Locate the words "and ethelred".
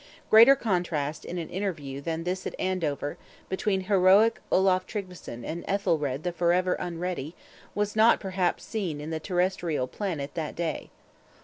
5.45-6.23